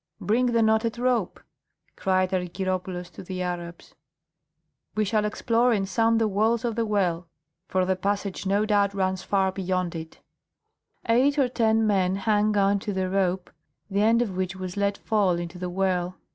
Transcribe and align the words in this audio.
"Bring 0.19 0.47
the 0.47 0.63
knotted 0.63 0.97
rope!" 0.97 1.39
cried 1.95 2.31
Argyropoulos 2.33 3.11
to 3.11 3.23
his 3.23 3.39
Arabs. 3.39 3.93
"We 4.95 5.05
shall 5.05 5.25
explore 5.25 5.73
and 5.73 5.87
sound 5.87 6.19
the 6.19 6.27
walls 6.27 6.65
of 6.65 6.75
the 6.75 6.87
well, 6.87 7.27
for 7.67 7.85
the 7.85 7.95
passage 7.95 8.47
no 8.47 8.65
doubt 8.65 8.95
runs 8.95 9.21
far 9.21 9.51
beyond 9.51 9.93
it." 9.93 10.19
Eight 11.07 11.37
or 11.37 11.47
ten 11.49 11.85
men 11.85 12.15
hung 12.15 12.57
on 12.57 12.79
to 12.79 12.93
the 12.93 13.11
rope, 13.11 13.51
the 13.91 14.01
end 14.01 14.23
of 14.23 14.35
which 14.35 14.55
was 14.55 14.75
let 14.75 14.97
fall 14.97 15.33
into 15.37 15.59
the 15.59 15.69
well. 15.69 16.15